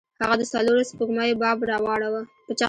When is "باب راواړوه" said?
1.41-2.21